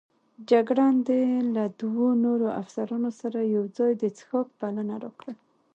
[0.49, 1.09] جګړن د
[1.55, 5.33] له دوو نورو افسرانو سره یوځای د څښاک بلنه راکړه.